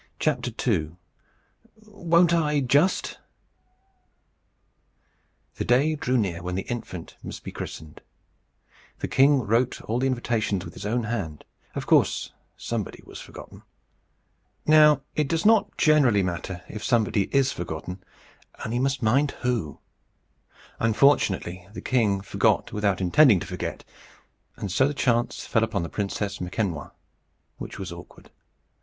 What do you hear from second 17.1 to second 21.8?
is forgotten, only you must mind who. Unfortunately, the